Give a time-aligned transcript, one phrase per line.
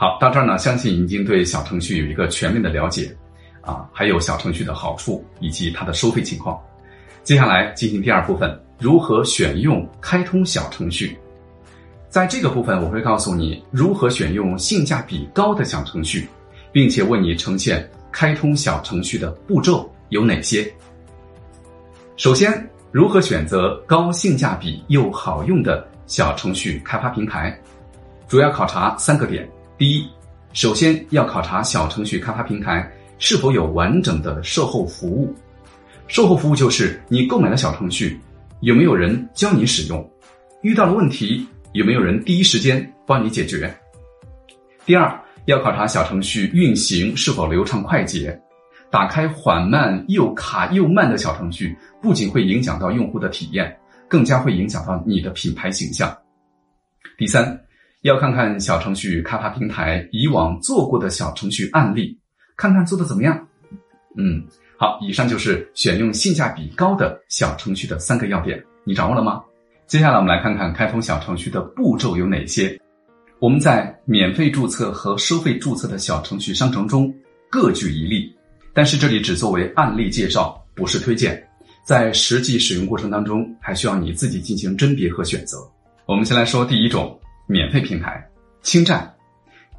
[0.00, 3.14] 好，到这儿呢，相信已经对小程序有一个全面的了解，
[3.60, 6.58] 啊，还有小程序的好处以及它的收费情况。
[7.22, 11.18] 接下来进行第二部分，如何选用开通小程序。
[12.08, 16.26] 在这个部分，我会告诉你如何选用性价比高的小程序，
[16.72, 20.66] 并且为你呈现开通小程序的步骤有哪些。
[22.16, 27.54] 首先，如何选择高性价比又好用的小程序开发平台？
[28.26, 29.46] 主要考察三个点。
[29.80, 30.06] 第一，
[30.52, 32.86] 首先要考察小程序开发平台
[33.18, 35.34] 是否有完整的售后服务。
[36.06, 38.20] 售后服务就是你购买了小程序，
[38.60, 40.06] 有没有人教你使用？
[40.60, 43.74] 遇到了问题，有没有人第一时间帮你解决？
[44.84, 48.38] 第二，要考察小程序运行是否流畅快捷。
[48.90, 53.74] 打开缓慢又卡又慢的小程序，不仅会影响到用户的体验，
[54.08, 56.14] 更加会影响到你的品牌形象。
[57.16, 57.58] 第三。
[58.02, 62.18] 要看看小程序开发平台以往做过的小程序案例，
[62.56, 63.46] 看看做的怎么样。
[64.16, 64.42] 嗯，
[64.78, 69.42] 好，以上就是选用性价比高的小程序的三个要点，你掌握了吗？
[69.86, 72.80] 接下来我们来看看开通小程序的步骤有哪些。
[73.38, 77.14] 我们在免费注册和收费注册的小程序商城中
[77.50, 78.34] 各举一例，
[78.72, 81.46] 但是这里只作为案例介绍，不是推荐。
[81.84, 85.58] 在实际使用过程当中，还需要你自己进行甄别和选择。
[86.06, 87.14] 我们先来说第一种。
[87.50, 88.24] 免费平台，
[88.62, 89.12] 青站。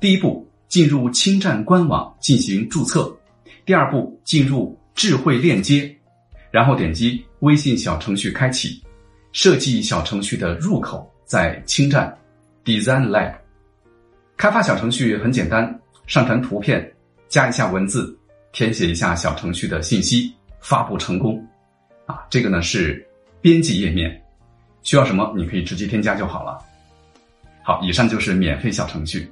[0.02, 3.17] 第一步，进入青站官网进行注册。
[3.66, 5.89] 第二步，进入智慧链接，
[6.52, 8.83] 然后点击微信小程序开启，
[9.31, 12.14] 设计小程序的入口在青站
[12.66, 13.36] Design Lab。
[14.36, 16.92] 开发小程序很简单，上传图片，
[17.30, 18.14] 加一下文字，
[18.52, 21.42] 填写一下小程序的信息，发布成功。
[22.05, 23.08] 啊，这个呢是
[23.39, 24.22] 编辑页面，
[24.83, 26.59] 需要什么你可以直接添加就好了。
[27.83, 29.31] 以上就是免费小程序。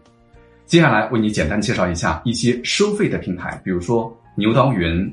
[0.66, 5.12] 接下来为你简单介绍一下一些收费的平台，比如说牛刀云、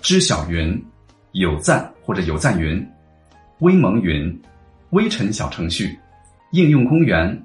[0.00, 0.84] 知晓云、
[1.32, 2.84] 有赞或者有赞云、
[3.60, 4.42] 微盟云、
[4.90, 5.96] 微尘小程序、
[6.50, 7.40] 应用公园、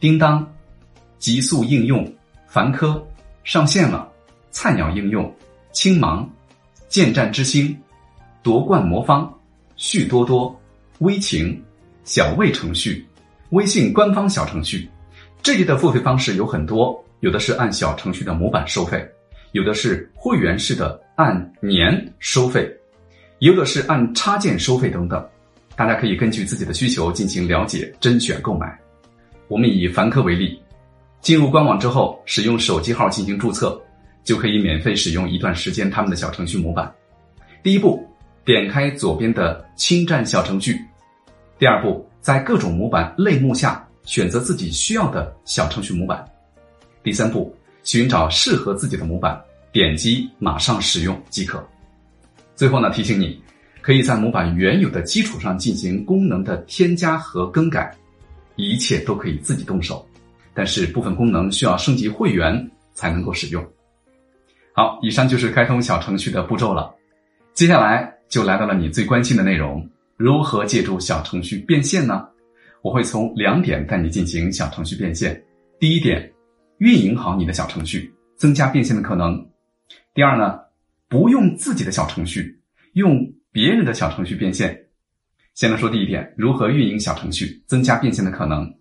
[0.00, 0.44] 叮当、
[1.18, 2.12] 极速应用、
[2.48, 3.00] 凡科
[3.44, 4.10] 上线了、
[4.50, 5.32] 菜鸟应用、
[5.72, 6.28] 青芒、
[6.88, 7.76] 建站之星、
[8.42, 9.32] 夺冠魔方、
[9.76, 10.54] 趣多多、
[10.98, 11.62] 微情、
[12.04, 13.06] 小魏程序。
[13.54, 14.90] 微信官方小程序，
[15.40, 19.08] 这里的付费方式有很多，有的是按小程序的模板收费，
[19.52, 22.68] 有的是会员式的按年收费，
[23.38, 25.24] 有的是按插件收费等等。
[25.76, 28.76] 大家可以根据自己的需求进行了解、甄选购买。
[29.46, 30.60] 我们以凡客为例，
[31.20, 33.80] 进入官网之后，使用手机号进行注册，
[34.24, 36.92] 就可以免费使用一段时间他们的小程序模板。
[37.62, 38.04] 第一步，
[38.44, 40.76] 点开左边的侵占小程序。
[41.56, 42.04] 第二步。
[42.24, 46.26] 在各种模板类目下选择自己需要的小程序模板。
[47.02, 49.38] 第三步，寻找适合自己的模板，
[49.70, 51.62] 点击马上使用即可。
[52.56, 53.38] 最后呢，提醒你，
[53.82, 57.94] 可以在模板原有的基础上进行功能的添加和更改，
[58.56, 60.02] 一切都可以自己动手。
[60.54, 63.62] 但是部分功能需要升级会员才能够使用。
[64.72, 66.90] 好，以上就是开通小程序的步骤了。
[67.52, 69.86] 接下来就来到了你最关心的内容。
[70.16, 72.26] 如何借助小程序变现呢？
[72.82, 75.42] 我会从两点带你进行小程序变现。
[75.80, 76.32] 第一点，
[76.78, 79.44] 运营好你的小程序，增加变现的可能。
[80.14, 80.60] 第二呢，
[81.08, 82.60] 不用自己的小程序，
[82.92, 83.20] 用
[83.50, 84.78] 别人的小程序变现。
[85.54, 88.72] 先来说第一点，如何运营小程序，增加变现的可能。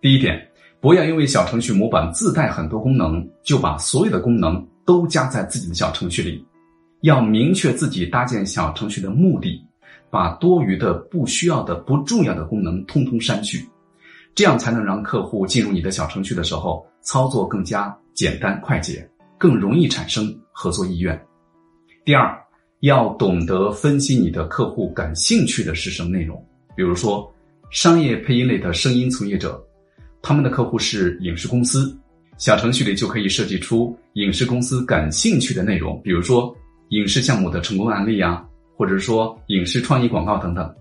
[0.00, 0.46] 第一点，
[0.80, 6.44] 不要因为小程序模板自带很多功能，就把所有的功能都加在自己的小程序里。
[7.02, 9.64] 要明确自己搭建小程序的目的。
[10.10, 13.64] 把多余的、不需要的、不重要的功能通通删去，
[14.34, 21.18] 这样才能让客户进入你的小程序的时候，操作更加简单快捷，更容易产生合作意愿。
[22.04, 22.36] 第二，
[22.80, 26.44] 要懂得分析你的客户感兴趣的是什么内容。
[26.74, 27.32] 比如说，
[27.70, 29.62] 商业配音类的声音从业者，
[30.22, 31.96] 他们的客户是影视公司，
[32.36, 36.52] 小程序里就可以设计出影视公司感兴趣的内容，比如说
[36.88, 38.44] 影视项目的成功案例呀。
[38.80, 40.74] 或者说影视创意广告等等，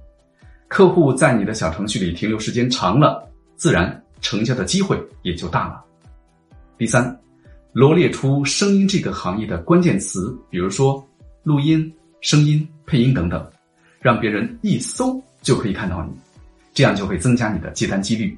[0.70, 5.84] 客户在你的小程序里停留时间长了，自然成交的机会也就大了。
[6.78, 7.20] 第三，
[7.74, 11.06] 罗列出声音这个行业的关键词，比如说
[11.44, 13.46] 录音、声音、配音等等，
[14.00, 16.14] 让别人一搜就可以看到你，
[16.74, 18.34] 这样就会增加你的接单几率。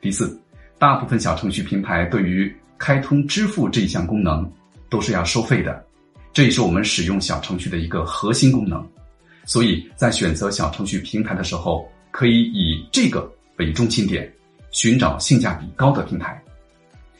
[0.00, 0.40] 第四，
[0.78, 4.50] 大部分小程序平台对于开通支付这一项功能
[4.88, 5.84] 都是要收费的。
[6.38, 8.80] 这也是我们使用小程序的一个核心功能，
[9.44, 14.32] 所以在选择小程序平台的时候，可以以这个为中心点，
[14.70, 16.40] 寻找性价比高的平台。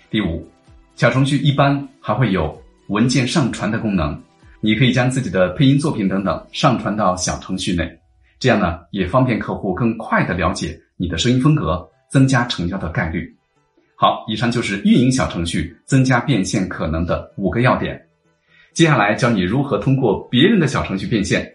[0.08, 0.48] 第五，
[0.94, 2.56] 小程序一般还会有
[2.90, 4.16] 文件上传的功能，
[4.60, 7.98] 你可以将自己的配音作品等等上传到小程序内，
[8.38, 13.36] 这样呢也方便客户更快的了解你的声音风格，增加成交的概率。
[13.96, 18.00] 好，以上就是运营小程序增加变现可能的五个要点。
[18.78, 21.52] 接下来教你如何通过别人的小程序变现。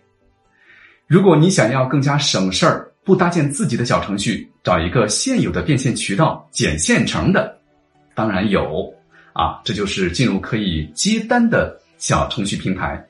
[1.08, 7.58] 如果你想要更加省事儿，不搭建自己的小程序，找一个现有的变现渠道捡现成的，
[8.14, 8.94] 当然有
[9.32, 13.02] 啊，这就是进入可以接单的小程序平台。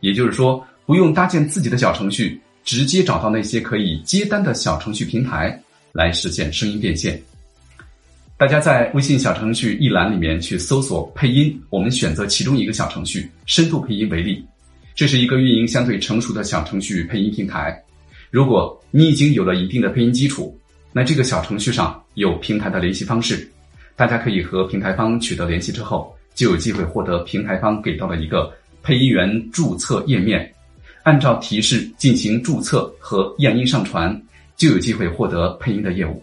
[0.00, 5.58] 也就是说，不用搭建自己的小程序，直接找到那些可以接单的小程序平台
[5.92, 7.18] 来实现声音变现。
[8.42, 14.44] 大家在微信小程序一栏里面去搜索配音，我们选择其中一个小程序深度配音为例，
[14.96, 17.80] 这是一个运营相对成熟的小程序配音平台。
[18.32, 20.58] 如果你已经有了一定的配音基础，
[20.92, 23.48] 那这个小程序上有平台的联系方式，
[23.94, 28.52] 大家可以和平台方取得联系之后，就有机会获得平台方给到的一个
[28.82, 30.52] 配音员注册页面，
[31.04, 34.20] 按照提示进行注册和验音上传，
[34.56, 36.20] 就有机会获得配音的业务。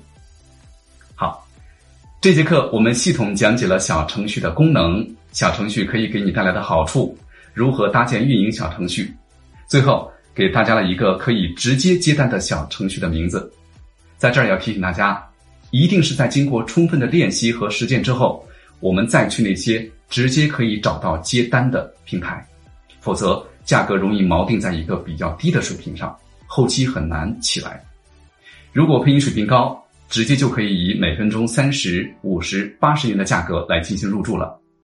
[2.21, 7.17] 这节课我们系统讲解了小程序的功能，小程序可以给你带来的好处，
[7.53, 9.13] 如何搭建运营小程序，
[9.67, 10.11] 最后。
[10.35, 13.51] 给大家了一个可以直接接单的小程序的名字，
[14.17, 15.21] 在这儿要提醒大家，
[15.71, 18.47] 一定是在经过充分的练习和实践之后，
[18.79, 22.47] 我们再去那些直接可以找到接单的平台，
[23.01, 26.17] 否则价格容易锚定在一个比较低的水平上，
[26.47, 27.83] 后期很难起来。
[28.71, 34.59] 如果配音水平高，直接就可以以每分钟三十五十八十元的价格来进行入住了。